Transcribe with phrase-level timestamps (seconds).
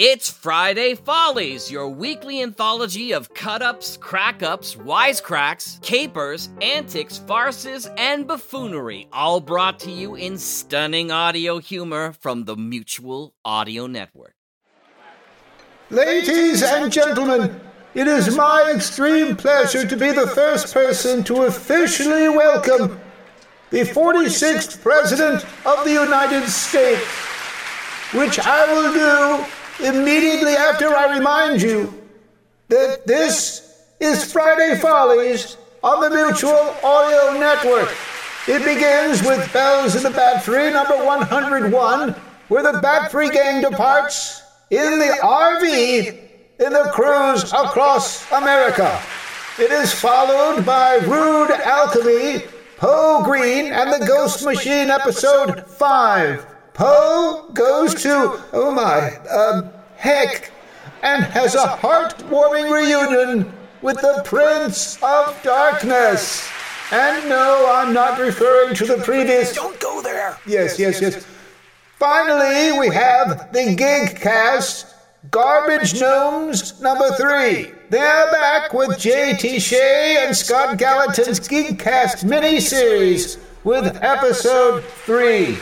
[0.00, 7.88] It's Friday Follies, your weekly anthology of cut ups, crack ups, wisecracks, capers, antics, farces,
[7.96, 14.36] and buffoonery, all brought to you in stunning audio humor from the Mutual Audio Network.
[15.90, 17.60] Ladies and gentlemen,
[17.94, 23.00] it is my extreme pleasure to be the first person to officially welcome
[23.70, 27.04] the 46th President of the United States,
[28.12, 29.44] which I will do
[29.80, 31.92] immediately after I remind you
[32.68, 37.94] that this is Friday Follies on the Mutual Audio Network.
[38.46, 42.10] It begins with Bells in the Bat Free, number 101,
[42.48, 46.18] where the Bat Free gang departs in the RV
[46.58, 49.00] in the cruise across America.
[49.58, 52.44] It is followed by Rude Alchemy,
[52.76, 56.57] Poe Green, and the Ghost Machine, episode 5.
[56.78, 59.62] Poe goes to, oh my, uh,
[59.96, 60.52] heck,
[61.02, 66.48] and has a heartwarming reunion with the Prince of Darkness.
[66.92, 69.52] And no, I'm not referring to the previous.
[69.56, 70.38] Don't go there.
[70.46, 71.26] Yes, yes, yes.
[71.98, 74.94] Finally, we have the Geekcast
[75.32, 77.72] Garbage Gnomes number three.
[77.90, 85.58] They're back with JT Shea and Scott Gallatin's Geekcast mini-series with episode three.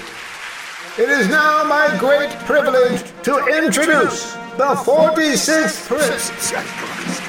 [0.98, 6.30] It is now my great privilege to introduce the 46th Prince.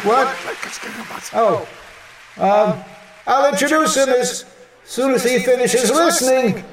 [0.06, 0.34] What?
[1.34, 1.68] Oh,
[2.38, 2.82] um,
[3.26, 4.46] I'll introduce him as
[4.86, 6.64] soon as he finishes listening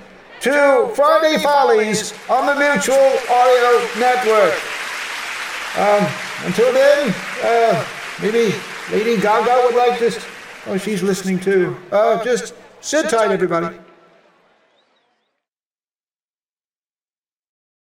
[0.42, 4.54] to Friday Follies on the Mutual Audio Network.
[5.76, 6.06] Um,
[6.46, 7.84] until then, uh,
[8.22, 8.54] maybe
[8.92, 10.24] Lady Gaga would like this.
[10.66, 11.76] Oh, she's listening too.
[11.90, 13.76] Uh, just sit tight, everybody.